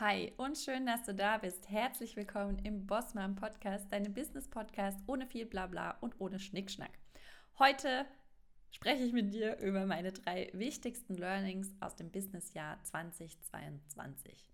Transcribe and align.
Hi 0.00 0.32
und 0.38 0.56
schön, 0.56 0.86
dass 0.86 1.02
du 1.02 1.14
da 1.14 1.36
bist. 1.36 1.68
Herzlich 1.68 2.16
willkommen 2.16 2.58
im 2.60 2.86
Bossmann 2.86 3.36
Podcast, 3.36 3.92
deinem 3.92 4.14
Business 4.14 4.48
Podcast 4.48 4.98
ohne 5.06 5.26
viel 5.26 5.44
Blabla 5.44 5.98
und 6.00 6.18
ohne 6.18 6.38
Schnickschnack. 6.38 6.92
Heute 7.58 8.06
spreche 8.70 9.04
ich 9.04 9.12
mit 9.12 9.34
dir 9.34 9.58
über 9.58 9.84
meine 9.84 10.10
drei 10.10 10.48
wichtigsten 10.54 11.16
Learnings 11.16 11.74
aus 11.80 11.96
dem 11.96 12.10
Businessjahr 12.10 12.82
2022. 12.82 14.48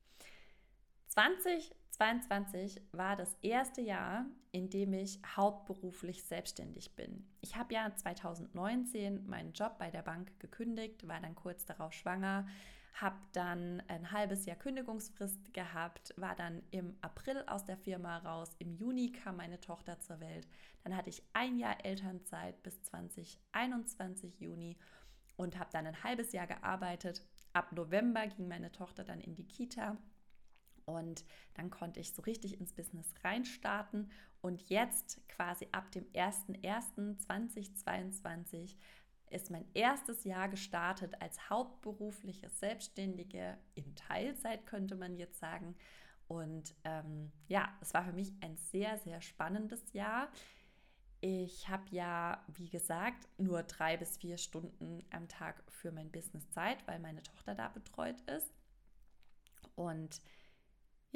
2022 1.11 2.83
war 2.91 3.15
das 3.15 3.37
erste 3.41 3.83
Jahr, 3.83 4.27
in 4.51 4.69
dem 4.69 4.95
ich 4.95 5.21
hauptberuflich 5.37 6.25
selbstständig 6.25 6.97
bin. 6.97 7.25
Ich 7.41 7.55
habe 7.55 7.73
ja 7.73 7.95
2019 7.95 9.25
meinen 9.29 9.53
Job 9.53 9.79
bei 9.79 9.93
der 9.93 10.03
Bank 10.03 10.41
gekündigt, 10.41 11.07
war 11.07 11.21
dann 11.21 11.37
kurz 11.37 11.65
darauf 11.65 11.93
schwanger, 11.93 12.49
habe 13.01 13.19
dann 13.33 13.83
ein 13.89 14.11
halbes 14.11 14.47
Jahr 14.47 14.57
Kündigungsfrist 14.57 15.53
gehabt, 15.53 16.15
war 16.17 16.35
dann 16.35 16.63
im 16.71 16.97
April 17.01 17.45
aus 17.47 17.65
der 17.65 17.77
Firma 17.77 18.19
raus, 18.19 18.55
im 18.59 18.75
Juni 18.75 19.13
kam 19.13 19.37
meine 19.37 19.61
Tochter 19.61 20.01
zur 20.01 20.21
Welt, 20.21 20.49
dann 20.83 20.97
hatte 20.97 21.11
ich 21.11 21.23
ein 21.33 21.59
Jahr 21.59 21.85
Elternzeit 21.85 22.63
bis 22.63 22.83
2021 22.83 24.41
Juni 24.41 24.77
und 25.37 25.59
habe 25.59 25.71
dann 25.73 25.87
ein 25.87 26.03
halbes 26.03 26.33
Jahr 26.33 26.47
gearbeitet. 26.47 27.23
Ab 27.53 27.73
November 27.73 28.27
ging 28.27 28.49
meine 28.49 28.73
Tochter 28.73 29.05
dann 29.05 29.21
in 29.21 29.35
die 29.35 29.47
Kita 29.47 29.97
und 30.87 31.25
dann 31.55 31.71
konnte 31.71 32.01
ich 32.01 32.13
so 32.13 32.23
richtig 32.23 32.59
ins 32.61 32.73
Business 32.73 33.15
reinstarten. 33.23 34.11
Und 34.41 34.71
jetzt 34.71 35.21
quasi 35.29 35.69
ab 35.73 35.91
dem 35.91 36.07
01.01.2022 36.13 38.77
ist 39.31 39.51
mein 39.51 39.67
erstes 39.75 40.25
Jahr 40.25 40.49
gestartet 40.49 41.21
als 41.21 41.51
hauptberufliche 41.51 42.49
Selbstständige 42.49 43.59
in 43.75 43.95
Teilzeit, 43.95 44.67
könnte 44.67 44.95
man 44.95 45.17
jetzt 45.17 45.39
sagen. 45.39 45.77
Und 46.29 46.75
ähm, 46.85 47.33
ja, 47.49 47.73
es 47.81 47.95
war 47.95 48.05
für 48.05 48.13
mich 48.13 48.33
ein 48.41 48.57
sehr, 48.57 48.99
sehr 48.99 49.21
spannendes 49.21 49.93
Jahr. 49.93 50.29
Ich 51.21 51.69
habe 51.69 51.85
ja, 51.91 52.45
wie 52.49 52.69
gesagt, 52.69 53.29
nur 53.39 53.63
drei 53.63 53.97
bis 53.97 54.17
vier 54.17 54.37
Stunden 54.37 55.05
am 55.11 55.29
Tag 55.29 55.63
für 55.69 55.91
mein 55.91 56.11
Business 56.11 56.49
Zeit, 56.51 56.87
weil 56.87 56.99
meine 56.99 57.23
Tochter 57.23 57.55
da 57.55 57.69
betreut 57.69 58.21
ist. 58.23 58.53
Und 59.75 60.21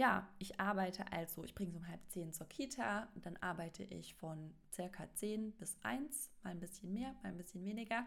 ja, 0.00 0.26
ich 0.38 0.58
arbeite 0.58 1.04
also, 1.12 1.44
ich 1.44 1.54
bringe 1.54 1.72
sie 1.72 1.76
um 1.76 1.86
halb 1.86 2.00
zehn 2.08 2.32
zur 2.32 2.48
Kita 2.48 3.06
dann 3.16 3.36
arbeite 3.36 3.84
ich 3.84 4.14
von 4.14 4.54
circa 4.72 5.06
zehn 5.12 5.52
bis 5.58 5.76
eins, 5.82 6.30
mal 6.42 6.52
ein 6.52 6.58
bisschen 6.58 6.94
mehr, 6.94 7.12
mal 7.22 7.28
ein 7.28 7.36
bisschen 7.36 7.62
weniger. 7.62 8.06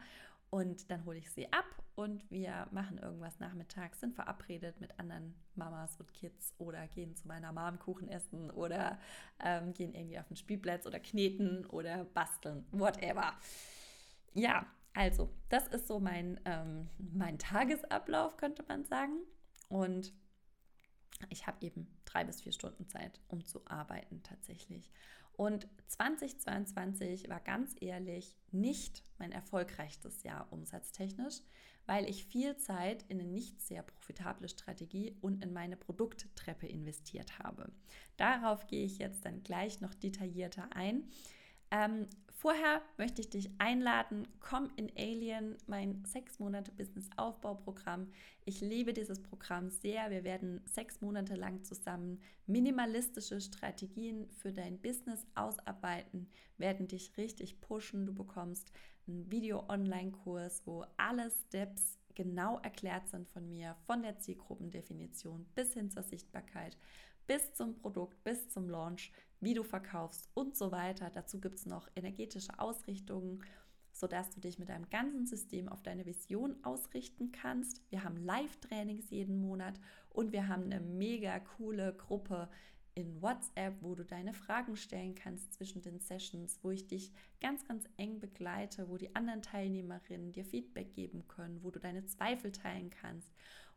Und 0.50 0.90
dann 0.90 1.06
hole 1.06 1.20
ich 1.20 1.30
sie 1.30 1.54
ab 1.54 1.66
und 1.94 2.30
wir 2.32 2.68
machen 2.72 2.98
irgendwas 2.98 3.40
nachmittags, 3.40 4.00
sind 4.00 4.16
verabredet 4.16 4.82
mit 4.82 5.00
anderen 5.00 5.36
Mamas 5.54 5.96
und 5.98 6.12
Kids 6.16 6.56
oder 6.58 6.88
gehen 6.88 7.16
zu 7.16 7.28
meiner 7.28 7.54
Mom 7.54 7.78
Kuchen 7.78 8.08
essen 8.08 8.50
oder 8.50 9.00
ähm, 9.40 9.72
gehen 9.74 9.94
irgendwie 9.94 10.18
auf 10.18 10.28
den 10.28 10.38
Spielplatz 10.38 10.88
oder 10.88 11.00
kneten 11.00 11.64
oder 11.68 12.06
basteln, 12.06 12.66
whatever. 12.72 13.38
Ja, 14.34 14.66
also 14.96 15.30
das 15.50 15.68
ist 15.68 15.88
so 15.88 16.00
mein, 16.00 16.40
ähm, 16.46 16.90
mein 16.98 17.38
Tagesablauf, 17.38 18.38
könnte 18.38 18.64
man 18.68 18.84
sagen. 18.84 19.20
Und 19.70 20.12
ich 21.30 21.48
habe 21.48 21.66
eben 21.66 21.88
drei 22.06 22.24
bis 22.24 22.42
vier 22.42 22.52
Stunden 22.52 22.88
Zeit, 22.88 23.20
um 23.28 23.46
zu 23.46 23.66
arbeiten 23.66 24.22
tatsächlich. 24.24 24.92
Und 25.36 25.68
2022 25.88 27.28
war 27.30 27.40
ganz 27.40 27.76
ehrlich 27.80 28.36
nicht 28.52 29.04
mein 29.18 29.32
erfolgreichstes 29.32 30.24
Jahr 30.24 30.48
umsatztechnisch, 30.52 31.42
weil 31.86 32.08
ich 32.08 32.26
viel 32.26 32.56
Zeit 32.58 33.04
in 33.10 33.20
eine 33.20 33.30
nicht 33.30 33.62
sehr 33.62 33.82
profitable 33.84 34.48
Strategie 34.48 35.16
und 35.22 35.44
in 35.44 35.52
meine 35.52 35.76
Produkttreppe 35.76 36.68
investiert 36.68 37.40
habe. 37.40 37.72
Darauf 38.16 38.68
gehe 38.68 38.86
ich 38.86 39.00
jetzt 39.00 39.26
dann 39.26 39.44
gleich 39.44 39.82
noch 39.82 39.94
detaillierter 39.94 40.70
ein. 40.76 41.10
Ähm, 41.74 42.06
vorher 42.30 42.84
möchte 42.98 43.20
ich 43.22 43.32
dich 43.32 43.50
einladen, 43.58 44.28
komm 44.40 44.70
in 44.76 44.92
Alien, 44.96 45.58
mein 45.66 46.06
sechs 46.06 46.38
Monate 46.38 46.72
Business 46.72 47.10
Aufbauprogramm. 47.18 48.12
Ich 48.46 48.62
liebe 48.62 48.94
dieses 48.94 49.24
Programm 49.24 49.72
sehr. 49.72 50.12
Wir 50.12 50.24
werden 50.24 50.62
sechs 50.66 51.02
Monate 51.02 51.34
lang 51.34 51.64
zusammen 51.64 52.22
minimalistische 52.46 53.42
Strategien 53.42 54.30
für 54.30 54.54
dein 54.54 54.80
Business 54.80 55.26
ausarbeiten, 55.34 56.30
werden 56.60 56.88
dich 56.88 57.18
richtig 57.18 57.60
pushen. 57.60 58.06
Du 58.06 58.14
bekommst 58.14 58.72
einen 59.08 59.32
Video-Online-Kurs, 59.32 60.62
wo 60.68 60.86
alle 60.98 61.32
Steps 61.32 61.98
genau 62.14 62.60
erklärt 62.60 63.10
sind 63.10 63.28
von 63.28 63.50
mir, 63.50 63.76
von 63.88 64.04
der 64.04 64.20
Zielgruppendefinition 64.20 65.48
bis 65.56 65.74
hin 65.74 65.90
zur 65.90 66.04
Sichtbarkeit, 66.04 66.78
bis 67.26 67.54
zum 67.54 67.74
Produkt, 67.74 68.24
bis 68.24 68.50
zum 68.50 68.70
Launch, 68.70 69.12
wie 69.44 69.54
du 69.54 69.64
verkaufst 69.64 70.30
und 70.34 70.56
so 70.56 70.72
weiter. 70.72 71.10
Dazu 71.10 71.40
gibt 71.40 71.56
es 71.56 71.66
noch 71.66 71.88
energetische 71.96 72.60
Ausrichtungen, 72.60 73.44
sodass 73.92 74.32
du 74.32 74.40
dich 74.40 74.58
mit 74.58 74.70
deinem 74.70 74.90
ganzen 74.90 75.26
System 75.26 75.70
auf 75.70 75.84
deine 75.84 76.06
Vision 76.06 76.56
ausrichten 76.64 77.32
kannst. 77.32 77.82
Wir 77.90 78.04
haben 78.04 78.18
Live-Trainings 78.18 79.10
jeden 79.10 79.42
Monat 79.42 79.80
und 80.10 80.32
wir 80.32 80.48
haben 80.48 80.64
eine 80.64 80.80
mega 80.80 81.40
coole 81.40 81.94
Gruppe 81.94 82.50
in 82.96 83.22
WhatsApp, 83.22 83.76
wo 83.82 83.96
du 83.96 84.06
deine 84.06 84.34
Fragen 84.34 84.76
stellen 84.76 85.16
kannst 85.16 85.54
zwischen 85.54 85.82
den 85.82 86.00
Sessions, 86.00 86.60
wo 86.62 86.72
ich 86.72 86.88
dich 86.88 87.12
ganz, 87.42 87.66
ganz 87.66 87.86
eng 87.98 88.20
begleite, 88.20 88.88
wo 88.88 88.98
die 88.98 89.16
anderen 89.16 89.42
Teilnehmerinnen 89.42 90.32
dir 90.32 90.46
Feedback 90.46 90.94
geben 90.94 91.28
können, 91.28 91.64
wo 91.64 91.72
du 91.72 91.80
deine 91.80 92.06
Zweifel 92.06 92.52
teilen 92.52 92.92
kannst. 92.92 93.34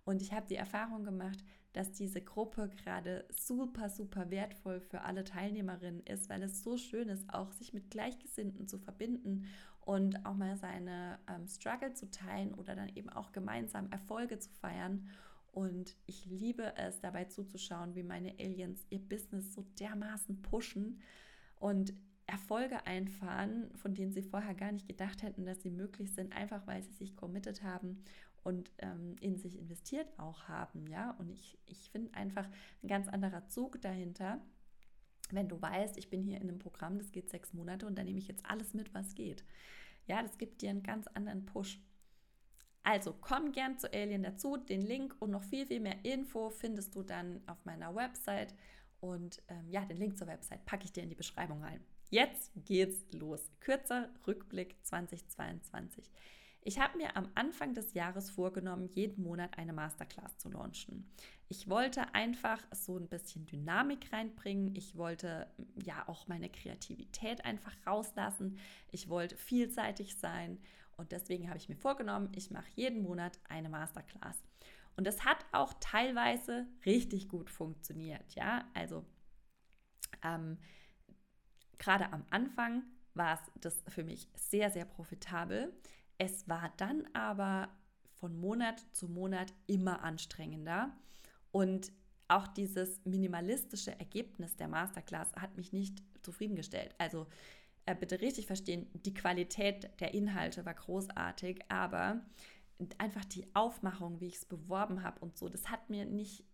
Und 0.07 0.23
ich 0.23 0.33
habe 0.33 0.47
die 0.47 0.55
Erfahrung 0.55 1.03
gemacht, 1.03 1.45
dass 1.73 1.93
diese 1.93 2.23
Gruppe 2.23 2.71
gerade 2.83 3.27
super, 3.29 3.91
super 3.91 4.31
wertvoll 4.31 4.81
für 4.81 5.03
alle 5.03 5.25
Teilnehmerinnen 5.25 6.07
ist, 6.07 6.31
weil 6.31 6.43
es 6.45 6.63
so 6.63 6.79
schön 6.79 7.09
ist, 7.09 7.29
auch 7.29 7.53
sich 7.53 7.75
mit 7.75 7.91
Gleichgesinnten 7.91 8.69
zu 8.69 8.79
verbinden 8.79 9.47
und 9.81 10.25
auch 10.25 10.35
mal 10.35 10.57
seine 10.57 11.19
ähm, 11.29 11.47
Struggle 11.49 11.93
zu 11.93 12.09
teilen 12.09 12.55
oder 12.55 12.77
dann 12.77 12.89
eben 12.95 13.11
auch 13.11 13.33
gemeinsam 13.33 13.91
Erfolge 13.91 14.39
zu 14.39 14.49
feiern. 14.53 15.09
Und 15.51 15.97
ich 16.07 16.25
liebe 16.27 16.77
es, 16.77 17.01
dabei 17.01 17.25
zuzuschauen, 17.25 17.97
wie 17.97 18.05
meine 18.05 18.33
Aliens 18.39 18.87
ihr 18.91 19.01
Business 19.01 19.55
so 19.55 19.67
dermaßen 19.81 20.41
pushen 20.41 21.01
und 21.59 21.93
Erfolge 22.29 22.87
einfahren, 22.87 23.71
von 23.75 23.95
denen 23.95 24.13
sie 24.13 24.23
vorher 24.23 24.55
gar 24.55 24.73
nicht 24.73 24.89
gedacht 24.89 25.23
hätten, 25.23 25.45
dass 25.45 25.63
sie 25.63 25.71
möglich 25.71 26.13
sind, 26.13 26.35
einfach 26.35 26.67
weil 26.67 26.83
sie 26.83 26.93
sich 26.93 27.17
committed 27.17 27.63
haben 27.63 28.03
und 28.47 28.71
ähm, 28.79 29.17
in 29.21 29.37
sich 29.37 29.59
investiert 29.59 30.07
auch 30.19 30.47
haben. 30.47 30.87
Ja, 30.87 31.11
und 31.19 31.31
ich, 31.31 31.59
ich 31.67 31.91
finde 31.91 32.15
einfach 32.15 32.49
ein 32.81 32.87
ganz 32.87 33.09
anderer 33.09 33.49
Zug 33.49 33.83
dahinter. 33.83 34.41
Wenn 35.31 35.49
du 35.49 35.61
weißt, 35.61 35.99
ich 35.99 36.11
bin 36.11 36.23
hier 36.23 36.37
in 36.37 36.49
einem 36.49 36.61
Programm, 36.61 36.97
das 36.97 37.11
geht 37.11 37.29
sechs 37.29 37.53
Monate 37.53 37.87
und 37.87 37.99
da 37.99 38.05
nehme 38.05 38.21
ich 38.21 38.29
jetzt 38.29 38.47
alles 38.47 38.73
mit, 38.73 38.95
was 38.95 39.17
geht. 39.17 39.45
Ja, 40.07 40.23
das 40.23 40.39
gibt 40.39 40.63
dir 40.63 40.71
einen 40.71 40.85
ganz 40.85 41.09
anderen 41.09 41.45
Push. 41.45 41.81
Also 42.85 43.17
komm 43.21 43.51
gern 43.51 43.81
zu 43.81 43.93
Alien 43.93 44.23
dazu. 44.23 44.57
Den 44.57 44.83
Link 44.83 45.17
und 45.19 45.33
noch 45.33 45.43
viel, 45.43 45.67
viel 45.67 45.81
mehr 45.81 46.05
Info 46.05 46.51
findest 46.51 46.95
du 46.95 47.03
dann 47.03 47.43
auf 47.49 47.65
meiner 47.65 47.97
Website. 47.97 48.55
Und 49.01 49.43
ähm, 49.49 49.69
ja, 49.71 49.85
den 49.85 49.97
Link 49.97 50.17
zur 50.17 50.29
Website 50.29 50.65
packe 50.67 50.85
ich 50.85 50.93
dir 50.93 51.03
in 51.03 51.09
die 51.09 51.17
Beschreibung 51.17 51.65
rein. 51.65 51.81
Jetzt 52.11 52.53
geht's 52.55 53.05
los. 53.11 53.51
Kürzer 53.59 54.09
Rückblick 54.25 54.77
2022. 54.85 56.09
Ich 56.67 56.81
habe 56.81 56.99
mir 56.99 57.17
am 57.17 57.31
Anfang 57.37 57.75
des 57.75 57.95
Jahres 57.95 58.29
vorgenommen, 58.29 58.89
jeden 58.89 59.23
Monat 59.23 59.57
eine 59.57 59.73
Masterclass 59.73 60.37
zu 60.37 60.49
launchen. 60.49 61.09
Ich 61.49 61.69
wollte 61.69 62.13
einfach 62.13 62.61
so 62.73 62.99
ein 62.99 63.07
bisschen 63.07 63.47
Dynamik 63.47 64.13
reinbringen. 64.13 64.75
Ich 64.75 64.97
wollte 64.97 65.47
ja 65.77 66.03
auch 66.09 66.27
meine 66.27 66.51
Kreativität 66.51 67.45
einfach 67.45 67.73
rauslassen. 67.87 68.59
Ich 68.91 69.09
wollte 69.09 69.37
vielseitig 69.37 70.17
sein 70.17 70.59
und 70.97 71.13
deswegen 71.13 71.49
habe 71.49 71.59
ich 71.59 71.69
mir 71.69 71.77
vorgenommen, 71.77 72.33
ich 72.35 72.51
mache 72.51 72.67
jeden 72.75 73.05
Monat 73.05 73.39
eine 73.49 73.69
Masterclass. 73.69 74.43
Und 74.97 75.07
das 75.07 75.25
hat 75.25 75.47
auch 75.53 75.73
teilweise 75.79 76.67
richtig 76.85 77.29
gut 77.29 77.49
funktioniert. 77.49 78.35
Ja, 78.35 78.65
also 78.75 79.05
ähm, 80.25 80.59
gerade 81.79 82.13
am 82.13 82.25
Anfang 82.31 82.83
war 83.15 83.35
es 83.35 83.53
das 83.61 83.85
für 83.87 84.03
mich 84.03 84.27
sehr, 84.35 84.71
sehr 84.71 84.85
profitabel. 84.85 85.73
Es 86.19 86.49
war 86.49 86.73
dann 86.77 87.07
aber 87.13 87.69
von 88.15 88.39
Monat 88.39 88.85
zu 88.93 89.09
Monat 89.09 89.53
immer 89.67 90.03
anstrengender 90.03 90.91
und 91.53 91.93
auch 92.29 92.47
dieses 92.49 93.01
minimalistische 93.05 93.99
Ergebnis 93.99 94.57
der 94.57 94.69
Masterclass 94.69 95.33
hat 95.37 95.57
mich 95.57 95.73
nicht 95.73 96.03
zufriedengestellt. 96.23 96.95
Also 96.99 97.27
äh, 97.85 97.95
bitte 97.95 98.21
richtig 98.21 98.47
verstehen, 98.47 98.89
die 98.95 99.15
Qualität 99.15 99.91
der 100.01 100.13
Inhalte 100.13 100.67
war 100.67 100.75
großartig, 100.75 101.61
aber 101.69 102.21
einfach 102.99 103.25
die 103.25 103.47
Aufmachung, 103.55 104.21
wie 104.21 104.27
ich 104.27 104.37
es 104.37 104.45
beworben 104.45 105.03
habe 105.03 105.21
und 105.21 105.37
so, 105.37 105.49
das 105.49 105.71
hat 105.71 105.89
mir 105.89 106.05
nicht 106.05 106.45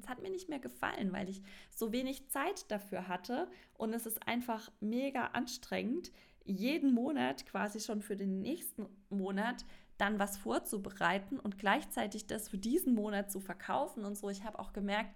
es 0.00 0.08
hat 0.08 0.20
mir 0.20 0.30
nicht 0.30 0.48
mehr 0.48 0.58
gefallen, 0.58 1.12
weil 1.12 1.28
ich 1.28 1.40
so 1.70 1.92
wenig 1.92 2.28
Zeit 2.30 2.68
dafür 2.68 3.06
hatte 3.06 3.48
und 3.74 3.94
es 3.94 4.06
ist 4.06 4.26
einfach 4.26 4.72
mega 4.80 5.26
anstrengend, 5.26 6.10
jeden 6.48 6.92
Monat 6.92 7.46
quasi 7.46 7.80
schon 7.80 8.02
für 8.02 8.16
den 8.16 8.40
nächsten 8.40 8.86
Monat 9.10 9.64
dann 9.98 10.18
was 10.18 10.36
vorzubereiten 10.36 11.38
und 11.38 11.58
gleichzeitig 11.58 12.26
das 12.26 12.48
für 12.48 12.58
diesen 12.58 12.94
Monat 12.94 13.30
zu 13.30 13.40
verkaufen 13.40 14.04
und 14.04 14.16
so. 14.16 14.30
Ich 14.30 14.44
habe 14.44 14.58
auch 14.58 14.72
gemerkt, 14.72 15.14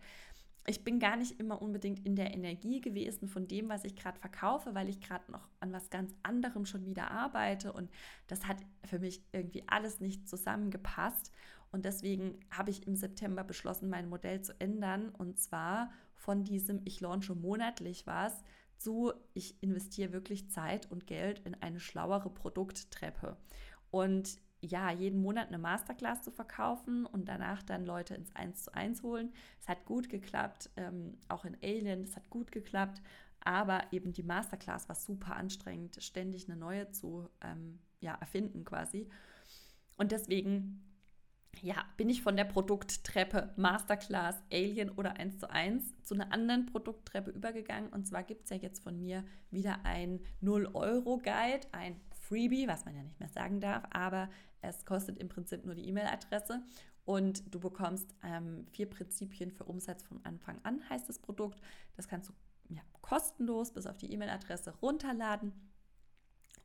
ich 0.66 0.84
bin 0.84 1.00
gar 1.00 1.16
nicht 1.16 1.40
immer 1.40 1.60
unbedingt 1.60 2.06
in 2.06 2.14
der 2.14 2.34
Energie 2.34 2.80
gewesen 2.80 3.28
von 3.28 3.48
dem, 3.48 3.68
was 3.68 3.84
ich 3.84 3.96
gerade 3.96 4.18
verkaufe, 4.20 4.74
weil 4.74 4.88
ich 4.88 5.00
gerade 5.00 5.30
noch 5.32 5.48
an 5.60 5.72
was 5.72 5.90
ganz 5.90 6.14
anderem 6.22 6.66
schon 6.66 6.86
wieder 6.86 7.10
arbeite. 7.10 7.72
Und 7.72 7.90
das 8.28 8.46
hat 8.46 8.58
für 8.84 9.00
mich 9.00 9.24
irgendwie 9.32 9.64
alles 9.66 10.00
nicht 10.00 10.28
zusammengepasst. 10.28 11.32
Und 11.72 11.84
deswegen 11.84 12.38
habe 12.50 12.70
ich 12.70 12.86
im 12.86 12.94
September 12.94 13.42
beschlossen, 13.42 13.88
mein 13.88 14.08
Modell 14.08 14.42
zu 14.42 14.58
ändern. 14.60 15.08
Und 15.08 15.40
zwar 15.40 15.90
von 16.14 16.44
diesem 16.44 16.80
ich 16.84 17.00
launche 17.00 17.34
monatlich 17.34 18.06
was 18.06 18.44
zu 18.82 19.12
ich 19.34 19.62
investiere 19.62 20.12
wirklich 20.12 20.50
Zeit 20.50 20.90
und 20.90 21.06
Geld 21.06 21.40
in 21.40 21.54
eine 21.54 21.80
schlauere 21.80 22.30
Produkttreppe 22.30 23.36
und 23.90 24.38
ja, 24.64 24.92
jeden 24.92 25.20
Monat 25.20 25.48
eine 25.48 25.58
Masterclass 25.58 26.22
zu 26.22 26.30
verkaufen 26.30 27.04
und 27.04 27.28
danach 27.28 27.62
dann 27.64 27.84
Leute 27.84 28.14
ins 28.14 28.34
1 28.34 28.64
zu 28.64 28.74
1 28.74 29.02
holen. 29.02 29.32
Es 29.60 29.68
hat 29.68 29.84
gut 29.86 30.08
geklappt, 30.08 30.70
ähm, 30.76 31.18
auch 31.28 31.44
in 31.44 31.56
Alien, 31.62 32.04
es 32.04 32.14
hat 32.14 32.30
gut 32.30 32.52
geklappt, 32.52 33.02
aber 33.40 33.92
eben 33.92 34.12
die 34.12 34.22
Masterclass 34.22 34.88
war 34.88 34.94
super 34.94 35.34
anstrengend, 35.34 36.00
ständig 36.00 36.48
eine 36.48 36.56
neue 36.56 36.90
zu 36.92 37.28
ähm, 37.40 37.80
ja, 38.00 38.14
erfinden 38.14 38.64
quasi. 38.64 39.08
Und 39.96 40.12
deswegen 40.12 40.91
ja, 41.62 41.76
bin 41.96 42.10
ich 42.10 42.22
von 42.22 42.36
der 42.36 42.44
Produkttreppe 42.44 43.52
Masterclass, 43.56 44.42
Alien 44.52 44.90
oder 44.90 45.16
1 45.16 45.38
zu 45.38 45.48
1 45.48 46.02
zu 46.02 46.14
einer 46.14 46.32
anderen 46.32 46.66
Produkttreppe 46.66 47.30
übergegangen. 47.30 47.88
Und 47.90 48.06
zwar 48.06 48.24
gibt 48.24 48.44
es 48.44 48.50
ja 48.50 48.56
jetzt 48.56 48.82
von 48.82 48.98
mir 48.98 49.24
wieder 49.50 49.84
ein 49.84 50.20
0-Euro-Guide, 50.42 51.68
ein 51.70 52.00
Freebie, 52.10 52.66
was 52.66 52.84
man 52.84 52.96
ja 52.96 53.02
nicht 53.04 53.20
mehr 53.20 53.28
sagen 53.28 53.60
darf, 53.60 53.84
aber 53.90 54.28
es 54.60 54.84
kostet 54.84 55.18
im 55.18 55.28
Prinzip 55.28 55.64
nur 55.64 55.76
die 55.76 55.88
E-Mail-Adresse 55.88 56.62
und 57.04 57.54
du 57.54 57.60
bekommst 57.60 58.12
ähm, 58.24 58.66
vier 58.72 58.90
Prinzipien 58.90 59.52
für 59.52 59.64
Umsatz 59.64 60.02
von 60.02 60.24
Anfang 60.24 60.60
an, 60.64 60.88
heißt 60.90 61.08
das 61.08 61.20
Produkt. 61.20 61.60
Das 61.96 62.08
kannst 62.08 62.28
du 62.28 62.34
ja, 62.74 62.82
kostenlos 63.02 63.72
bis 63.72 63.86
auf 63.86 63.98
die 63.98 64.12
E-Mail-Adresse 64.12 64.74
runterladen. 64.82 65.52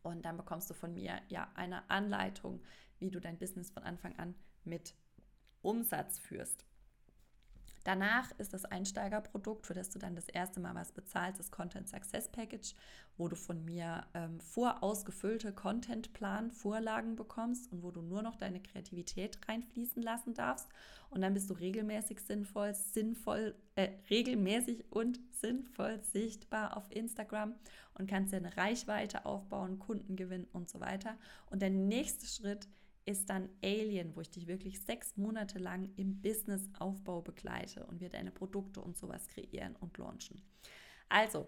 Und 0.02 0.26
dann 0.26 0.38
bekommst 0.38 0.70
du 0.70 0.74
von 0.74 0.94
mir 0.94 1.22
ja 1.28 1.52
eine 1.54 1.88
Anleitung, 1.90 2.62
wie 2.98 3.12
du 3.12 3.20
dein 3.20 3.38
Business 3.38 3.70
von 3.70 3.84
Anfang 3.84 4.18
an 4.18 4.34
mit 4.68 4.94
Umsatz 5.62 6.20
führst. 6.20 6.68
Danach 7.88 8.38
ist 8.38 8.54
das 8.54 8.66
Einsteigerprodukt, 8.66 9.66
für 9.66 9.74
das 9.74 9.90
du 9.90 9.98
dann 9.98 10.14
das 10.14 10.28
erste 10.28 10.60
Mal 10.60 10.76
was 10.76 10.92
bezahlst, 10.92 11.40
das 11.40 11.52
Content 11.52 11.88
Success 11.88 12.28
Package, 12.30 12.76
wo 13.16 13.30
du 13.30 13.38
von 13.38 13.64
mir 13.64 14.06
ähm, 14.14 14.42
vorausgefüllte 14.42 15.54
Contentplan, 15.54 16.52
Vorlagen 16.52 17.16
bekommst 17.16 17.72
und 17.72 17.84
wo 17.84 17.92
du 17.92 18.02
nur 18.02 18.22
noch 18.22 18.36
deine 18.36 18.62
Kreativität 18.62 19.40
reinfließen 19.48 20.02
lassen 20.02 20.34
darfst. 20.34 20.68
Und 21.12 21.22
dann 21.22 21.34
bist 21.34 21.50
du 21.50 21.54
regelmäßig 21.54 22.20
sinnvoll, 22.20 22.74
sinnvoll, 22.74 23.56
äh, 23.76 23.92
regelmäßig 24.10 24.92
und 24.92 25.22
sinnvoll 25.32 26.02
sichtbar 26.04 26.76
auf 26.76 26.92
Instagram 26.94 27.56
und 27.94 28.10
kannst 28.10 28.34
dir 28.34 28.38
eine 28.38 28.58
Reichweite 28.58 29.26
aufbauen, 29.26 29.80
Kunden 29.80 30.18
gewinnen 30.18 30.48
und 30.52 30.70
so 30.70 30.82
weiter. 30.82 31.18
Und 31.50 31.62
der 31.62 31.70
nächste 31.70 32.26
Schritt 32.26 32.66
ist, 32.66 32.72
ist 33.08 33.30
dann 33.30 33.50
Alien, 33.64 34.16
wo 34.16 34.22
ich 34.22 34.30
dich 34.30 34.48
wirklich 34.48 34.82
sechs 34.82 35.16
Monate 35.16 35.60
lang 35.60 35.90
im 35.96 36.22
Businessaufbau 36.22 37.22
begleite 37.22 37.86
und 37.86 38.02
wir 38.02 38.10
deine 38.10 38.32
Produkte 38.32 38.82
und 38.82 38.98
sowas 38.98 39.28
kreieren 39.28 39.76
und 39.78 39.98
launchen. 39.98 40.42
Also, 41.08 41.48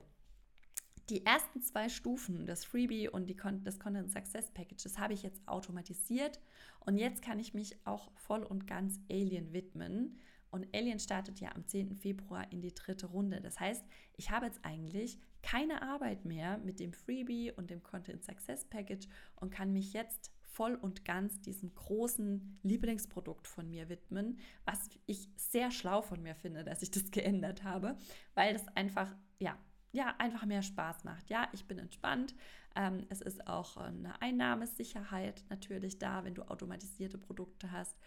die 1.09 1.25
ersten 1.25 1.61
zwei 1.61 1.89
Stufen, 1.89 2.45
das 2.45 2.63
Freebie 2.63 3.09
und 3.09 3.27
die, 3.29 3.35
das 3.63 3.79
Content 3.79 4.11
Success 4.11 4.51
Packages, 4.51 4.97
habe 4.97 5.13
ich 5.13 5.23
jetzt 5.23 5.45
automatisiert 5.47 6.39
und 6.79 6.97
jetzt 6.97 7.21
kann 7.21 7.39
ich 7.39 7.53
mich 7.53 7.75
auch 7.85 8.11
voll 8.15 8.43
und 8.43 8.65
ganz 8.65 8.99
Alien 9.09 9.51
widmen. 9.51 10.17
Und 10.51 10.73
Alien 10.73 10.99
startet 10.99 11.39
ja 11.39 11.53
am 11.55 11.67
10. 11.67 11.95
Februar 11.95 12.51
in 12.51 12.61
die 12.61 12.73
dritte 12.73 13.07
Runde. 13.07 13.41
Das 13.41 13.59
heißt, 13.59 13.83
ich 14.17 14.31
habe 14.31 14.45
jetzt 14.45 14.63
eigentlich 14.63 15.19
keine 15.41 15.81
Arbeit 15.81 16.25
mehr 16.25 16.57
mit 16.59 16.79
dem 16.79 16.93
Freebie 16.93 17.51
und 17.51 17.69
dem 17.69 17.83
Content 17.83 18.23
Success 18.23 18.65
Package 18.65 19.07
und 19.35 19.51
kann 19.51 19.73
mich 19.73 19.93
jetzt 19.93 20.31
voll 20.51 20.75
und 20.75 21.05
ganz 21.05 21.41
diesem 21.41 21.73
großen 21.73 22.59
Lieblingsprodukt 22.63 23.47
von 23.47 23.69
mir 23.69 23.89
widmen, 23.89 24.39
was 24.65 24.89
ich 25.05 25.29
sehr 25.35 25.71
schlau 25.71 26.01
von 26.01 26.21
mir 26.21 26.35
finde, 26.35 26.63
dass 26.63 26.81
ich 26.81 26.91
das 26.91 27.11
geändert 27.11 27.63
habe, 27.63 27.97
weil 28.33 28.53
das 28.53 28.67
einfach, 28.69 29.15
ja, 29.39 29.57
ja, 29.91 30.15
einfach 30.19 30.45
mehr 30.45 30.61
Spaß 30.61 31.03
macht. 31.03 31.29
Ja, 31.29 31.49
ich 31.51 31.65
bin 31.65 31.79
entspannt. 31.79 32.35
Ähm, 32.75 33.07
es 33.09 33.21
ist 33.21 33.47
auch 33.47 33.77
eine 33.77 34.21
Einnahmesicherheit 34.21 35.43
natürlich 35.49 35.97
da, 35.97 36.23
wenn 36.23 36.35
du 36.35 36.43
automatisierte 36.43 37.17
Produkte 37.17 37.71
hast. 37.71 37.97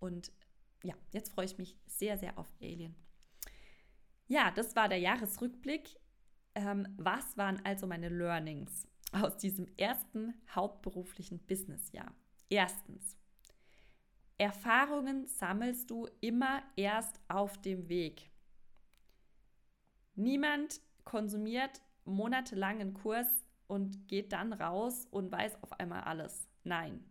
Und 0.00 0.32
ja, 0.82 0.94
jetzt 1.12 1.32
freue 1.32 1.46
ich 1.46 1.56
mich 1.56 1.78
sehr, 1.86 2.18
sehr 2.18 2.38
auf 2.38 2.52
Alien. 2.60 2.94
Ja, 4.26 4.50
das 4.50 4.76
war 4.76 4.88
der 4.88 4.98
Jahresrückblick. 4.98 5.96
Ähm, 6.54 6.86
was 6.98 7.36
waren 7.36 7.64
also 7.64 7.86
meine 7.86 8.08
Learnings? 8.08 8.86
Aus 9.12 9.36
diesem 9.36 9.66
ersten 9.76 10.34
hauptberuflichen 10.54 11.38
Businessjahr. 11.40 12.14
Erstens, 12.48 13.16
Erfahrungen 14.38 15.26
sammelst 15.26 15.90
du 15.90 16.08
immer 16.20 16.62
erst 16.76 17.20
auf 17.28 17.60
dem 17.60 17.88
Weg. 17.88 18.30
Niemand 20.14 20.80
konsumiert 21.04 21.80
monatelang 22.04 22.80
einen 22.80 22.94
Kurs 22.94 23.44
und 23.66 24.08
geht 24.08 24.32
dann 24.32 24.52
raus 24.52 25.06
und 25.10 25.30
weiß 25.30 25.62
auf 25.62 25.78
einmal 25.78 26.02
alles. 26.02 26.48
Nein. 26.64 27.04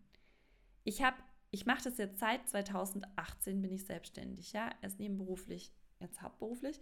Ich 0.83 1.03
habe 1.03 1.17
ich 1.51 1.65
mache 1.65 1.83
das 1.83 1.97
jetzt 1.97 2.19
seit 2.19 2.47
2018 2.47 3.61
bin 3.61 3.71
ich 3.71 3.85
selbstständig, 3.85 4.53
ja, 4.53 4.69
erst 4.81 4.99
nebenberuflich, 4.99 5.71
jetzt 5.99 6.21
hauptberuflich. 6.21 6.79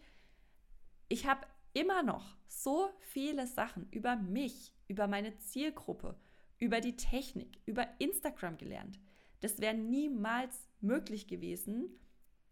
Ich 1.07 1.25
habe 1.25 1.47
immer 1.73 2.03
noch 2.03 2.35
so 2.47 2.89
viele 2.99 3.47
Sachen 3.47 3.87
über 3.91 4.15
mich, 4.15 4.73
über 4.87 5.07
meine 5.07 5.37
Zielgruppe, 5.37 6.15
über 6.59 6.81
die 6.81 6.95
Technik, 6.95 7.59
über 7.65 7.87
Instagram 7.99 8.57
gelernt. 8.57 8.99
Das 9.41 9.59
wäre 9.59 9.75
niemals 9.75 10.67
möglich 10.81 11.27
gewesen, 11.27 11.89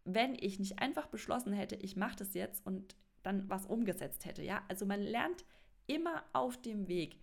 wenn 0.04 0.36
ich 0.36 0.60
nicht 0.60 0.80
einfach 0.80 1.08
beschlossen 1.08 1.54
hätte, 1.54 1.76
ich 1.76 1.96
mache 1.96 2.18
das 2.18 2.34
jetzt 2.36 2.66
und 2.66 2.96
dann 3.24 3.50
was 3.50 3.66
umgesetzt 3.66 4.26
hätte. 4.26 4.44
Ja, 4.44 4.64
also 4.68 4.86
man 4.86 5.02
lernt 5.02 5.44
immer 5.88 6.24
auf 6.34 6.62
dem 6.62 6.88
Weg. 6.88 7.20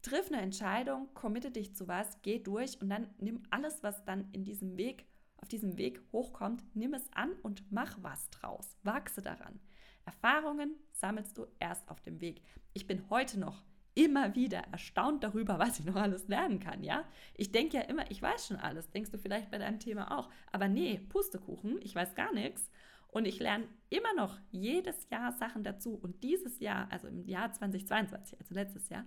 Triff 0.00 0.28
eine 0.28 0.40
Entscheidung, 0.40 1.12
committe 1.14 1.50
dich 1.50 1.74
zu 1.74 1.86
was, 1.88 2.22
geh 2.22 2.38
durch 2.38 2.80
und 2.80 2.88
dann 2.88 3.08
nimm 3.18 3.42
alles, 3.50 3.82
was 3.82 4.04
dann 4.04 4.30
in 4.32 4.44
diesem 4.44 4.76
Weg, 4.76 5.04
auf 5.36 5.48
diesem 5.48 5.76
Weg 5.76 6.00
hochkommt, 6.12 6.64
nimm 6.74 6.94
es 6.94 7.12
an 7.12 7.32
und 7.42 7.70
mach 7.70 8.02
was 8.02 8.30
draus. 8.30 8.76
Wachse 8.82 9.20
daran. 9.20 9.60
Erfahrungen 10.04 10.76
sammelst 10.92 11.36
du 11.36 11.46
erst 11.58 11.88
auf 11.90 12.00
dem 12.00 12.20
Weg. 12.20 12.40
Ich 12.72 12.86
bin 12.86 13.10
heute 13.10 13.38
noch 13.38 13.64
immer 13.96 14.36
wieder 14.36 14.58
erstaunt 14.70 15.24
darüber, 15.24 15.58
was 15.58 15.80
ich 15.80 15.86
noch 15.86 15.96
alles 15.96 16.28
lernen 16.28 16.60
kann, 16.60 16.84
ja? 16.84 17.04
Ich 17.34 17.50
denke 17.50 17.78
ja 17.78 17.82
immer, 17.82 18.08
ich 18.10 18.22
weiß 18.22 18.46
schon 18.46 18.58
alles. 18.58 18.90
Denkst 18.90 19.10
du 19.10 19.18
vielleicht 19.18 19.50
bei 19.50 19.58
deinem 19.58 19.80
Thema 19.80 20.16
auch? 20.16 20.30
Aber 20.52 20.68
nee, 20.68 21.00
Pustekuchen, 21.08 21.80
ich 21.82 21.96
weiß 21.96 22.14
gar 22.14 22.32
nichts. 22.32 22.70
Und 23.08 23.24
ich 23.24 23.38
lerne 23.38 23.66
immer 23.88 24.12
noch 24.14 24.38
jedes 24.50 25.08
Jahr 25.10 25.32
Sachen 25.32 25.64
dazu. 25.64 25.94
Und 25.94 26.22
dieses 26.22 26.60
Jahr, 26.60 26.92
also 26.92 27.08
im 27.08 27.26
Jahr 27.26 27.50
2022, 27.52 28.38
also 28.38 28.54
letztes 28.54 28.88
Jahr, 28.90 29.06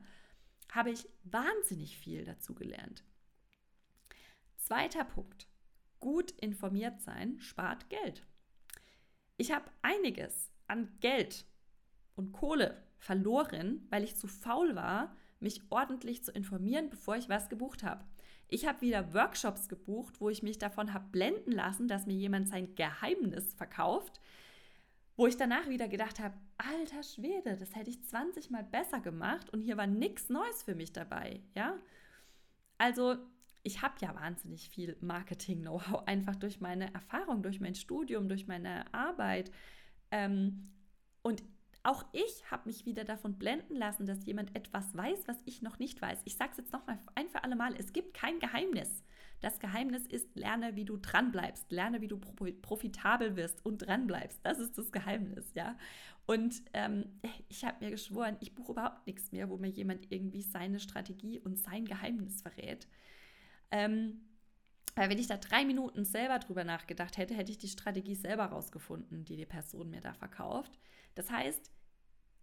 habe 0.71 0.89
ich 0.91 1.07
wahnsinnig 1.23 1.97
viel 1.97 2.25
dazu 2.25 2.55
gelernt. 2.55 3.03
Zweiter 4.57 5.03
Punkt. 5.03 5.47
Gut 5.99 6.31
informiert 6.31 7.01
sein 7.01 7.39
spart 7.39 7.89
Geld. 7.89 8.25
Ich 9.37 9.51
habe 9.51 9.69
einiges 9.81 10.49
an 10.67 10.91
Geld 11.01 11.45
und 12.19 12.33
Kohle 12.33 12.77
verloren, 12.99 13.87
weil 13.89 14.03
ich 14.03 14.17
zu 14.17 14.27
faul 14.27 14.75
war, 14.75 15.15
mich 15.39 15.61
ordentlich 15.69 16.23
zu 16.23 16.31
informieren, 16.31 16.89
bevor 16.89 17.15
ich 17.15 17.29
was 17.29 17.49
gebucht 17.49 17.81
habe. 17.81 18.03
Ich 18.49 18.67
habe 18.67 18.81
wieder 18.81 19.13
Workshops 19.13 19.69
gebucht, 19.69 20.19
wo 20.19 20.29
ich 20.29 20.43
mich 20.43 20.57
davon 20.57 20.93
habe 20.93 21.07
blenden 21.11 21.51
lassen, 21.51 21.87
dass 21.87 22.07
mir 22.07 22.15
jemand 22.15 22.49
sein 22.49 22.75
Geheimnis 22.75 23.53
verkauft, 23.53 24.19
wo 25.15 25.27
ich 25.27 25.37
danach 25.37 25.69
wieder 25.69 25.87
gedacht 25.87 26.19
habe, 26.19 26.35
alter 26.57 27.03
Schwede, 27.03 27.55
das 27.55 27.75
hätte 27.75 27.89
ich 27.89 28.03
20 28.03 28.49
Mal 28.49 28.63
besser 28.63 28.99
gemacht 28.99 29.49
und 29.51 29.61
hier 29.61 29.77
war 29.77 29.87
nichts 29.87 30.29
Neues 30.29 30.63
für 30.63 30.75
mich 30.75 30.91
dabei, 30.91 31.41
ja? 31.55 31.77
Also, 32.77 33.15
ich 33.63 33.81
habe 33.81 33.95
ja 34.01 34.15
wahnsinnig 34.15 34.69
viel 34.69 34.97
Marketing-Know-how, 34.99 36.03
einfach 36.05 36.35
durch 36.35 36.59
meine 36.59 36.93
Erfahrung, 36.93 37.43
durch 37.43 37.61
mein 37.61 37.75
Studium, 37.75 38.27
durch 38.27 38.47
meine 38.47 38.93
Arbeit. 38.93 39.51
Ähm, 40.11 40.69
und 41.21 41.43
auch 41.83 42.05
ich 42.11 42.51
habe 42.51 42.67
mich 42.67 42.85
wieder 42.85 43.05
davon 43.05 43.37
blenden 43.37 43.75
lassen, 43.75 44.05
dass 44.05 44.25
jemand 44.25 44.55
etwas 44.55 44.95
weiß, 44.95 45.27
was 45.27 45.37
ich 45.45 45.61
noch 45.61 45.79
nicht 45.79 46.01
weiß. 46.01 46.21
Ich 46.25 46.35
sage 46.35 46.51
es 46.51 46.57
jetzt 46.57 46.73
nochmal 46.73 46.99
ein 47.15 47.29
für 47.29 47.43
alle 47.43 47.55
Mal, 47.55 47.75
es 47.77 47.93
gibt 47.93 48.13
kein 48.13 48.39
Geheimnis. 48.39 49.03
Das 49.41 49.59
Geheimnis 49.59 50.05
ist, 50.05 50.35
lerne, 50.35 50.75
wie 50.75 50.83
du 50.83 50.97
dranbleibst, 50.97 51.71
lerne, 51.71 52.01
wie 52.01 52.09
du 52.09 52.19
profitabel 52.19 53.37
wirst 53.37 53.65
und 53.65 53.77
dranbleibst. 53.77 54.39
Das 54.43 54.59
ist 54.59 54.77
das 54.77 54.91
Geheimnis, 54.91 55.53
ja. 55.53 55.77
Und 56.25 56.61
ähm, 56.73 57.05
ich 57.47 57.63
habe 57.63 57.83
mir 57.83 57.91
geschworen, 57.91 58.35
ich 58.41 58.53
buche 58.53 58.73
überhaupt 58.73 59.07
nichts 59.07 59.31
mehr, 59.31 59.49
wo 59.49 59.57
mir 59.57 59.69
jemand 59.69 60.11
irgendwie 60.11 60.41
seine 60.41 60.79
Strategie 60.79 61.39
und 61.39 61.57
sein 61.57 61.85
Geheimnis 61.85 62.41
verrät. 62.41 62.87
Ähm, 63.71 64.21
Weil 64.99 65.09
wenn 65.09 65.17
ich 65.17 65.27
da 65.27 65.37
drei 65.37 65.63
Minuten 65.63 66.03
selber 66.03 66.39
drüber 66.39 66.65
nachgedacht 66.65 67.15
hätte, 67.15 67.33
hätte 67.33 67.53
ich 67.53 67.57
die 67.57 67.69
Strategie 67.69 68.15
selber 68.15 68.47
rausgefunden, 68.47 69.23
die 69.23 69.37
die 69.37 69.45
Person 69.45 69.89
mir 69.89 70.01
da 70.01 70.11
verkauft. 70.11 70.77
Das 71.15 71.31
heißt, 71.31 71.71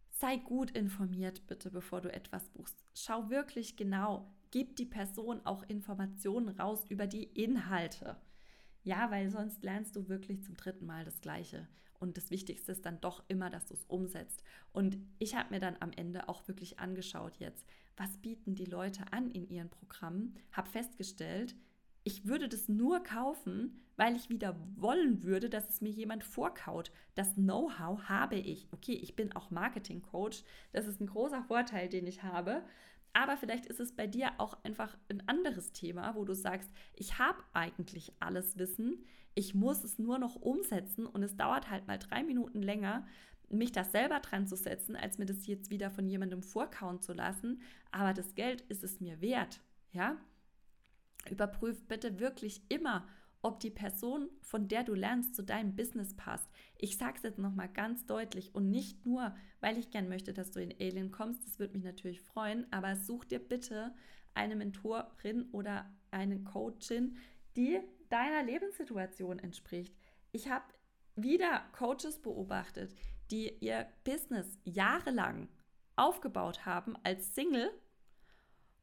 sei 0.09 0.39
gut 0.39 0.71
informiert 0.71 1.47
bitte, 1.49 1.71
bevor 1.71 2.01
du 2.01 2.11
etwas 2.11 2.49
buchst. 2.49 2.83
Schau 2.95 3.29
wirklich 3.29 3.77
genau, 3.77 4.33
gib 4.53 4.75
die 4.77 4.87
Person 4.87 5.45
auch 5.45 5.65
Informationen 5.65 6.49
raus 6.49 6.87
über 6.89 7.07
die 7.07 7.25
Inhalte. 7.25 8.17
Ja, 8.85 9.11
weil 9.11 9.29
sonst 9.29 9.63
lernst 9.63 9.95
du 9.95 10.09
wirklich 10.09 10.43
zum 10.43 10.57
dritten 10.57 10.87
Mal 10.87 11.05
das 11.05 11.21
Gleiche. 11.21 11.69
Und 11.99 12.17
das 12.17 12.31
Wichtigste 12.31 12.73
ist 12.73 12.87
dann 12.87 13.03
doch 13.03 13.23
immer, 13.29 13.51
dass 13.51 13.67
du 13.67 13.75
es 13.75 13.85
umsetzt. 13.85 14.43
Und 14.73 14.97
ich 15.19 15.37
habe 15.37 15.53
mir 15.53 15.61
dann 15.61 15.77
am 15.81 15.93
Ende 15.93 16.27
auch 16.31 16.49
wirklich 16.49 16.79
angeschaut 16.79 17.37
jetzt, 17.37 17.67
was 17.99 18.17
bieten 18.17 18.55
die 18.55 18.65
Leute 18.65 19.13
an 19.13 19.31
in 19.31 19.47
ihren 19.47 19.69
Programmen, 19.69 20.39
habe 20.53 20.71
festgestellt, 20.71 21.55
ich 22.07 22.25
würde 22.25 22.49
das 22.49 22.69
nur 22.69 23.03
kaufen, 23.03 23.81
weil 23.97 24.15
ich 24.15 24.31
wieder 24.31 24.57
wollen 24.77 25.25
würde, 25.25 25.51
dass 25.51 25.69
es 25.69 25.81
mir 25.81 25.91
jemand 25.91 26.23
vorkaut. 26.23 26.93
Das 27.17 27.35
Know-how 27.35 28.01
habe 28.09 28.37
ich. 28.37 28.69
Okay, 28.71 28.93
ich 28.93 29.17
bin 29.17 29.35
auch 29.35 29.51
Marketing-Coach. 29.51 30.45
Das 30.73 30.87
ist 30.87 31.01
ein 31.01 31.09
großer 31.09 31.43
Vorteil, 31.43 31.89
den 31.89 32.07
ich 32.07 32.23
habe. 32.23 32.63
Aber 33.13 33.37
vielleicht 33.37 33.67
ist 33.67 33.81
es 33.81 33.91
bei 33.91 34.07
dir 34.07 34.31
auch 34.39 34.57
einfach 34.63 34.97
ein 35.09 35.29
anderes 35.29 35.73
Thema, 35.73 36.15
wo 36.15 36.25
du 36.25 36.33
sagst, 36.33 36.71
ich 36.95 37.19
habe 37.19 37.43
eigentlich 37.55 38.13
alles 38.21 38.57
Wissen, 38.57 39.05
ich 39.35 39.57
muss 39.57 39.83
es 39.83 39.99
nur 39.99 40.21
noch 40.21 40.37
umsetzen 40.37 41.07
und 41.07 41.25
es 41.25 41.37
dauert 41.37 41.71
halt 41.71 41.89
mal 41.89 41.99
drei 41.99 42.23
Minuten 42.23 42.63
länger, 42.63 43.05
mich 43.49 43.73
da 43.73 43.83
selber 43.83 44.21
dran 44.21 44.47
zu 44.47 44.55
setzen, 44.55 44.95
als 44.95 45.19
mir 45.19 45.27
das 45.27 45.45
jetzt 45.49 45.71
wieder 45.71 45.91
von 45.91 46.07
jemandem 46.07 46.43
vorkauen 46.43 47.03
zu 47.03 47.15
lassen. 47.15 47.63
Aber 47.91 48.15
das 48.15 48.37
Geld 48.37 48.61
ist 48.69 48.85
es 48.85 49.01
mir 49.01 49.21
wert. 49.21 49.61
Ja, 49.93 50.19
Überprüf 51.31 51.87
bitte 51.87 52.19
wirklich 52.19 52.63
immer, 52.69 53.07
ob 53.43 53.61
die 53.61 53.71
Person, 53.71 54.29
von 54.41 54.67
der 54.67 54.83
du 54.83 54.95
lernst, 54.95 55.35
zu 55.35 55.45
deinem 55.45 55.77
Business 55.77 56.15
passt. 56.15 56.49
Ich 56.79 56.97
sage 56.97 57.15
es 57.17 57.23
jetzt 57.23 57.39
nochmal 57.39 57.69
ganz 57.69 58.05
deutlich 58.07 58.55
und 58.55 58.71
nicht 58.71 59.07
nur, 59.07 59.35
weil 59.61 59.79
ich 59.79 59.91
gern 59.91 60.09
möchte, 60.09 60.33
dass 60.33 60.51
du 60.51 60.61
in 60.61 60.75
Alien 60.81 61.13
kommst, 61.13 61.47
das 61.47 61.59
würde 61.59 61.75
mich 61.75 61.85
natürlich 61.85 62.21
freuen, 62.21 62.67
aber 62.73 62.97
such 62.97 63.25
dir 63.25 63.39
bitte 63.39 63.95
eine 64.35 64.57
Mentorin 64.57 65.49
oder 65.53 65.89
eine 66.11 66.43
Coachin, 66.43 67.17
die 67.57 67.79
deiner 68.09 68.43
Lebenssituation 68.43 69.39
entspricht. 69.39 69.95
Ich 70.33 70.49
habe 70.49 70.65
wieder 71.15 71.63
Coaches 71.73 72.21
beobachtet, 72.21 72.95
die 73.31 73.53
ihr 73.61 73.87
Business 74.05 74.59
jahrelang 74.65 75.49
aufgebaut 75.97 76.67
haben 76.67 76.97
als 77.03 77.35
Single 77.35 77.71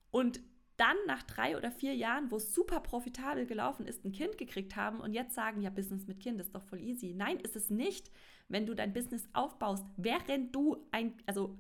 und 0.10 0.42
dann 0.78 0.98
nach 1.08 1.24
drei 1.24 1.58
oder 1.58 1.72
vier 1.72 1.94
Jahren, 1.94 2.32
wo 2.32 2.38
es 2.38 2.54
super 2.54 2.80
profitabel 2.80 3.46
gelaufen 3.46 3.86
ist, 3.86 4.04
ein 4.06 4.12
Kind 4.12 4.38
gekriegt 4.38 4.76
haben 4.76 5.00
und 5.00 5.14
jetzt 5.14 5.36
sagen, 5.36 5.62
ja, 5.62 5.70
Business 5.70 6.08
mit 6.08 6.20
Kind 6.20 6.42
ist 6.42 6.56
doch 6.56 6.64
voll 6.64 6.82
easy. 6.82 7.14
Nein, 7.14 7.40
ist 7.40 7.56
es 7.56 7.70
nicht, 7.70 8.12
wenn 8.48 8.66
du 8.66 8.74
dein 8.74 8.94
Business 8.94 9.28
aufbaust, 9.34 9.86
während 9.98 10.56
du 10.56 10.88
ein, 10.92 11.14
also 11.26 11.58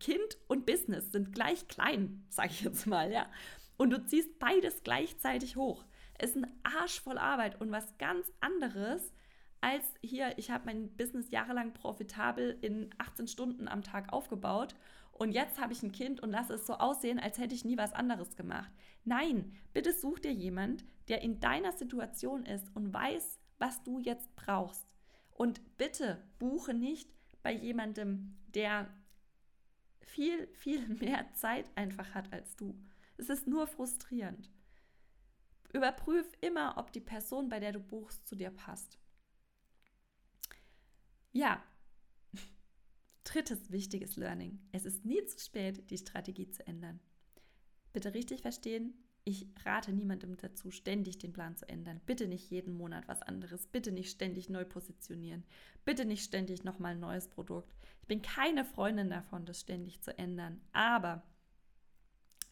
Kind 0.00 0.38
und 0.48 0.66
Business 0.66 1.12
sind 1.12 1.32
gleich 1.32 1.68
klein, 1.68 2.24
sage 2.28 2.50
ich 2.50 2.62
jetzt 2.62 2.86
mal, 2.86 3.12
ja. 3.12 3.26
Und 3.76 3.90
du 3.90 4.04
ziehst 4.04 4.38
beides 4.38 4.82
gleichzeitig 4.82 5.56
hoch. 5.56 5.84
Es 6.18 6.30
ist 6.30 6.36
ein 6.36 6.60
Arsch 6.62 7.00
voll 7.00 7.18
Arbeit 7.18 7.60
und 7.60 7.72
was 7.72 7.98
ganz 7.98 8.32
anderes 8.40 9.12
als 9.60 9.84
hier, 10.02 10.36
ich 10.36 10.50
habe 10.50 10.66
mein 10.66 10.94
Business 10.94 11.30
jahrelang 11.30 11.72
profitabel 11.72 12.58
in 12.60 12.90
18 12.98 13.28
Stunden 13.28 13.66
am 13.66 13.82
Tag 13.82 14.12
aufgebaut 14.12 14.74
und 15.14 15.30
jetzt 15.30 15.60
habe 15.60 15.72
ich 15.72 15.82
ein 15.82 15.92
Kind 15.92 16.20
und 16.20 16.30
lasse 16.30 16.54
es 16.54 16.66
so 16.66 16.74
aussehen, 16.74 17.20
als 17.20 17.38
hätte 17.38 17.54
ich 17.54 17.64
nie 17.64 17.78
was 17.78 17.92
anderes 17.92 18.34
gemacht. 18.34 18.70
Nein, 19.04 19.52
bitte 19.72 19.92
such 19.92 20.18
dir 20.18 20.32
jemand, 20.32 20.84
der 21.08 21.22
in 21.22 21.38
deiner 21.38 21.72
Situation 21.72 22.44
ist 22.44 22.74
und 22.74 22.92
weiß, 22.92 23.38
was 23.58 23.82
du 23.84 24.00
jetzt 24.00 24.34
brauchst. 24.34 24.86
Und 25.30 25.76
bitte 25.76 26.22
buche 26.40 26.74
nicht 26.74 27.08
bei 27.44 27.52
jemandem, 27.52 28.36
der 28.48 28.92
viel, 30.00 30.48
viel 30.48 30.86
mehr 31.00 31.32
Zeit 31.34 31.70
einfach 31.76 32.14
hat 32.14 32.32
als 32.32 32.56
du. 32.56 32.76
Es 33.16 33.28
ist 33.28 33.46
nur 33.46 33.68
frustrierend. 33.68 34.50
Überprüf 35.72 36.26
immer, 36.40 36.74
ob 36.76 36.92
die 36.92 37.00
Person, 37.00 37.48
bei 37.48 37.60
der 37.60 37.72
du 37.72 37.80
buchst, 37.80 38.26
zu 38.26 38.34
dir 38.34 38.50
passt. 38.50 38.98
Ja, 41.32 41.62
Drittes 43.24 43.70
wichtiges 43.70 44.16
Learning. 44.16 44.60
Es 44.72 44.84
ist 44.84 45.04
nie 45.04 45.24
zu 45.24 45.38
spät, 45.38 45.90
die 45.90 45.98
Strategie 45.98 46.50
zu 46.50 46.66
ändern. 46.66 47.00
Bitte 47.92 48.14
richtig 48.14 48.42
verstehen, 48.42 48.94
ich 49.26 49.48
rate 49.64 49.90
niemandem 49.92 50.36
dazu, 50.36 50.70
ständig 50.70 51.18
den 51.18 51.32
Plan 51.32 51.56
zu 51.56 51.66
ändern. 51.66 52.00
Bitte 52.04 52.28
nicht 52.28 52.50
jeden 52.50 52.74
Monat 52.74 53.08
was 53.08 53.22
anderes. 53.22 53.66
Bitte 53.66 53.90
nicht 53.90 54.10
ständig 54.10 54.50
neu 54.50 54.66
positionieren. 54.66 55.44
Bitte 55.86 56.04
nicht 56.04 56.24
ständig 56.24 56.62
nochmal 56.62 56.92
ein 56.92 57.00
neues 57.00 57.28
Produkt. 57.28 57.74
Ich 58.02 58.06
bin 58.06 58.20
keine 58.20 58.66
Freundin 58.66 59.08
davon, 59.08 59.46
das 59.46 59.60
ständig 59.60 60.02
zu 60.02 60.16
ändern. 60.18 60.60
Aber 60.72 61.22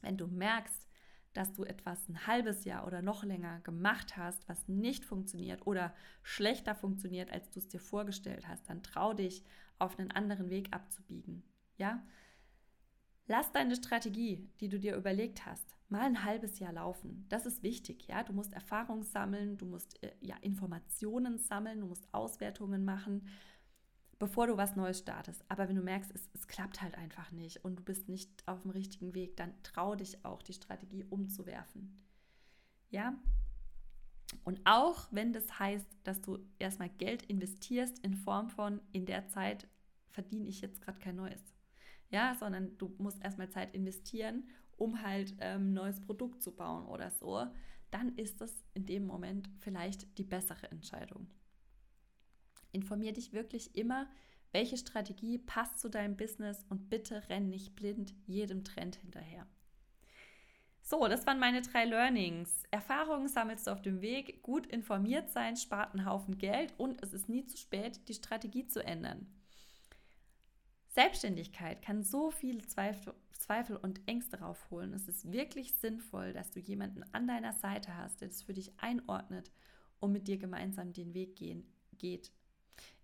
wenn 0.00 0.17
du 0.17 0.26
merkst, 0.26 0.88
dass 1.35 1.52
du 1.52 1.64
etwas 1.64 2.09
ein 2.09 2.26
halbes 2.26 2.64
Jahr 2.64 2.87
oder 2.87 3.02
noch 3.02 3.23
länger 3.23 3.61
gemacht 3.61 4.17
hast, 4.17 4.49
was 4.49 4.67
nicht 4.67 5.05
funktioniert 5.05 5.67
oder 5.67 5.95
schlechter 6.23 6.75
funktioniert, 6.75 7.31
als 7.31 7.50
du 7.50 7.59
es 7.59 7.69
dir 7.69 7.81
vorgestellt 7.81 8.49
hast, 8.49 8.69
dann 8.69 8.83
trau 8.83 9.12
dich, 9.12 9.45
auf 9.79 9.99
einen 9.99 10.11
anderen 10.11 10.50
Weg 10.50 10.69
abzubiegen. 10.73 11.43
Ja? 11.76 12.02
Lass 13.26 13.52
deine 13.52 13.76
Strategie, 13.76 14.49
die 14.61 14.69
du 14.69 14.79
dir 14.79 14.97
überlegt 14.97 15.47
hast, 15.47 15.76
mal 15.88 16.02
ein 16.02 16.25
halbes 16.25 16.59
Jahr 16.59 16.73
laufen. 16.73 17.26
Das 17.29 17.47
ist 17.47 17.62
wichtig, 17.62 18.07
ja. 18.09 18.23
Du 18.25 18.33
musst 18.33 18.52
Erfahrung 18.52 19.02
sammeln, 19.02 19.59
du 19.59 19.67
musst 19.67 20.02
äh, 20.02 20.12
ja 20.21 20.37
Informationen 20.41 21.38
sammeln, 21.38 21.81
du 21.81 21.87
musst 21.87 22.12
Auswertungen 22.12 22.85
machen, 22.85 23.29
bevor 24.19 24.47
du 24.47 24.57
was 24.57 24.75
Neues 24.75 24.99
startest. 24.99 25.45
Aber 25.49 25.69
wenn 25.69 25.76
du 25.76 25.83
merkst, 25.83 26.11
es, 26.14 26.29
es 26.33 26.49
klappt 26.49 26.83
halt 26.83 26.97
einfach 26.97 27.31
nicht 27.31 27.64
und 27.64 27.76
du 27.76 27.83
bist 27.83 28.09
nicht 28.09 28.31
auf 28.47 28.62
dem 28.62 28.71
richtigen 28.71 29.14
Weg, 29.14 29.37
dann 29.37 29.55
trau 29.62 29.95
dich 29.95 30.25
auch, 30.25 30.43
die 30.43 30.55
Strategie 30.55 31.05
umzuwerfen. 31.05 32.05
Ja, 32.91 33.19
und 34.45 34.61
auch 34.65 35.07
wenn 35.11 35.33
das 35.33 35.59
heißt, 35.59 35.87
dass 36.05 36.21
du 36.21 36.39
erstmal 36.59 36.89
Geld 36.89 37.23
investierst 37.25 37.99
in 38.01 38.15
Form 38.15 38.49
von, 38.49 38.81
in 38.93 39.07
der 39.07 39.29
Zeit 39.29 39.69
verdiene 40.11 40.49
ich 40.49 40.61
jetzt 40.61 40.81
gerade 40.81 40.99
kein 40.99 41.17
neues. 41.17 41.41
Ja, 42.11 42.35
sondern 42.35 42.77
du 42.79 42.95
musst 42.99 43.23
erstmal 43.23 43.49
Zeit 43.51 43.75
investieren, 43.75 44.49
um 44.77 45.03
halt 45.03 45.41
ein 45.41 45.61
ähm, 45.61 45.73
neues 45.73 46.01
Produkt 46.01 46.43
zu 46.43 46.55
bauen 46.55 46.87
oder 46.87 47.11
so, 47.11 47.47
dann 47.91 48.17
ist 48.17 48.41
das 48.41 48.53
in 48.75 48.87
dem 48.87 49.07
Moment 49.07 49.49
vielleicht 49.59 50.19
die 50.19 50.25
bessere 50.25 50.71
Entscheidung. 50.71 51.29
Informier 52.73 53.12
dich 53.12 53.33
wirklich 53.33 53.77
immer, 53.77 54.09
welche 54.51 54.77
Strategie 54.77 55.39
passt 55.39 55.79
zu 55.79 55.89
deinem 55.89 56.17
Business 56.17 56.65
und 56.69 56.91
bitte 56.91 57.29
renn 57.29 57.49
nicht 57.49 57.75
blind 57.75 58.15
jedem 58.27 58.65
Trend 58.65 58.97
hinterher. 58.97 59.47
So, 60.93 61.09
das 61.09 61.25
waren 61.27 61.39
meine 61.39 61.63
drei 61.63 61.87
Learnings. 61.87 62.65
Erfahrungen 62.71 63.27
sammelst 63.27 63.67
du 63.67 63.71
auf 63.71 63.81
dem 63.81 64.03
Weg, 64.03 64.43
gut 64.43 64.67
informiert 64.67 65.31
sein 65.31 65.57
spart 65.57 65.95
einen 65.95 66.05
Haufen 66.05 66.37
Geld 66.37 66.75
und 66.77 67.03
es 67.03 67.15
ist 67.15 67.31
nie 67.31 67.47
zu 67.47 67.57
spät, 67.57 68.07
die 68.09 68.13
Strategie 68.13 68.67
zu 68.67 68.85
ändern. 68.85 69.27
Selbstständigkeit 70.89 71.81
kann 71.81 72.03
so 72.03 72.31
viele 72.31 72.61
Zweifel, 72.67 73.15
Zweifel 73.33 73.79
und 73.79 74.07
Ängste 74.07 74.41
raufholen. 74.41 74.93
Es 74.93 75.09
ist 75.09 75.33
wirklich 75.33 75.73
sinnvoll, 75.77 76.35
dass 76.35 76.51
du 76.51 76.61
jemanden 76.61 77.03
an 77.13 77.27
deiner 77.27 77.55
Seite 77.55 77.97
hast, 77.97 78.21
der 78.21 78.29
das 78.29 78.43
für 78.43 78.53
dich 78.53 78.79
einordnet 78.79 79.51
und 79.99 80.13
mit 80.13 80.29
dir 80.29 80.37
gemeinsam 80.37 80.93
den 80.93 81.15
Weg 81.15 81.37
gehen, 81.37 81.65
geht. 81.97 82.33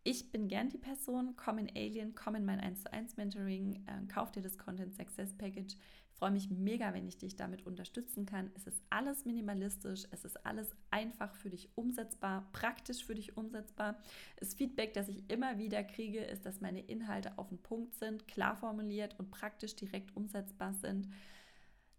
Ich 0.05 0.31
bin 0.31 0.49
gern 0.49 0.69
die 0.69 0.77
Person, 0.77 1.37
komm 1.37 1.57
in 1.57 1.71
Alien, 1.71 2.15
komm 2.15 2.35
in 2.35 2.45
mein 2.45 2.61
1 2.61 2.83
zu 2.83 2.93
1 2.93 3.17
Mentoring, 3.17 3.83
äh, 3.87 4.07
kauf 4.13 4.31
dir 4.31 4.43
das 4.43 4.59
Content 4.59 4.95
Success 4.95 5.33
Package 5.33 5.75
freue 6.19 6.33
mich 6.33 6.51
mega, 6.51 6.93
wenn 6.93 7.07
ich 7.07 7.17
dich 7.17 7.37
damit 7.37 7.65
unterstützen 7.65 8.27
kann. 8.27 8.51
Es 8.57 8.67
ist 8.67 8.83
alles 8.91 9.25
minimalistisch, 9.25 10.05
es 10.11 10.25
ist 10.25 10.45
alles 10.45 10.75
einfach 10.91 11.35
für 11.37 11.49
dich 11.49 11.71
umsetzbar, 11.77 12.49
praktisch 12.53 13.05
für 13.05 13.15
dich 13.15 13.37
umsetzbar. 13.37 13.97
Das 14.37 14.55
Feedback, 14.55 14.95
das 14.95 15.09
ich 15.09 15.31
immer 15.31 15.59
wieder 15.59 15.85
kriege, 15.85 16.21
ist, 16.21 16.45
dass 16.45 16.61
meine 16.61 16.81
Inhalte 16.81 17.39
auf 17.39 17.51
den 17.51 17.59
Punkt 17.59 17.95
sind, 17.95 18.27
klar 18.27 18.57
formuliert 18.57 19.19
und 19.19 19.31
praktisch 19.31 19.77
direkt 19.77 20.15
umsetzbar 20.17 20.75
sind. 20.75 21.09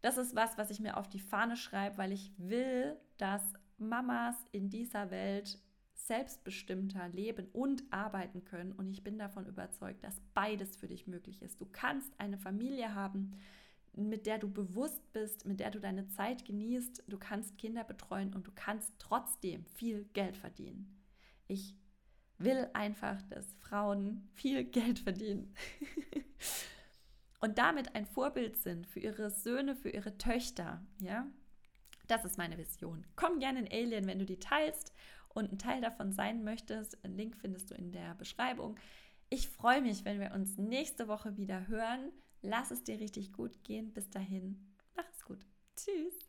Das 0.02 0.18
ist 0.18 0.36
was, 0.36 0.58
was 0.58 0.70
ich 0.70 0.82
mir 0.82 0.98
auf 0.98 1.08
die 1.08 1.20
Fahne 1.20 1.56
schreibe, 1.56 1.98
weil 1.98 2.12
ich 2.12 2.34
will, 2.38 2.98
dass 3.18 3.54
Mamas 3.78 4.36
in 4.52 4.70
dieser 4.70 5.12
Welt 5.12 5.58
selbstbestimmter 5.94 7.08
leben 7.10 7.48
und 7.54 7.84
arbeiten 7.92 8.44
können. 8.44 8.74
Und 8.74 8.90
ich 8.90 9.04
bin 9.04 9.18
davon 9.18 9.46
überzeugt, 9.46 10.04
dass 10.04 10.20
beides 10.34 10.76
für 10.76 10.88
dich 10.88 11.08
möglich 11.08 11.42
ist. 11.42 11.62
Du 11.62 11.66
kannst 11.72 12.12
eine 12.20 12.38
Familie 12.38 12.96
haben, 12.96 13.34
mit 13.94 14.26
der 14.26 14.38
du 14.38 14.50
bewusst 14.50 15.12
bist, 15.14 15.46
mit 15.46 15.60
der 15.60 15.72
du 15.72 15.80
deine 15.80 16.08
Zeit 16.08 16.46
genießt. 16.46 17.04
Du 17.08 17.18
kannst 17.18 17.58
Kinder 17.58 17.84
betreuen 17.84 18.34
und 18.34 18.48
du 18.48 18.52
kannst 18.54 18.92
trotzdem 19.00 19.66
viel 19.66 20.06
Geld 20.14 20.38
verdienen. 20.38 21.02
Ich 21.48 21.76
will 22.38 22.70
einfach, 22.74 23.22
dass 23.24 23.54
Frauen 23.56 24.30
viel 24.34 24.64
Geld 24.64 25.00
verdienen 25.00 25.54
und 27.42 27.58
damit 27.58 27.96
ein 27.96 28.06
Vorbild 28.06 28.58
sind 28.58 28.88
für 28.88 29.00
ihre 29.00 29.30
Söhne, 29.30 29.76
für 29.76 29.90
ihre 29.90 30.18
Töchter. 30.18 30.82
Ja, 31.00 31.28
das 32.08 32.26
ist 32.26 32.38
meine 32.38 32.58
Vision. 32.58 33.06
Komm 33.16 33.40
gerne 33.40 33.60
in 33.60 33.72
Alien, 33.72 34.08
wenn 34.08 34.20
du 34.20 34.26
die 34.26 34.40
teilst 34.40 34.94
und 35.30 35.52
ein 35.52 35.60
Teil 35.60 35.82
davon 35.82 36.12
sein 36.12 36.44
möchtest. 36.44 37.04
Einen 37.04 37.18
Link 37.18 37.38
findest 37.38 37.72
du 37.72 37.76
in 37.76 37.92
der 37.92 38.16
Beschreibung. 38.16 38.78
Ich 39.30 39.48
freue 39.48 39.82
mich, 39.82 40.06
wenn 40.06 40.20
wir 40.20 40.32
uns 40.32 40.58
nächste 40.58 41.08
Woche 41.08 41.38
wieder 41.38 41.68
hören. 41.68 42.12
Lass 42.42 42.72
es 42.72 42.84
dir 42.84 43.00
richtig 43.00 43.34
gut 43.34 43.64
gehen. 43.64 43.94
Bis 43.94 44.10
dahin, 44.10 44.74
mach 44.96 45.10
es 45.12 45.24
gut. 45.26 45.46
Tschüss. 45.76 46.29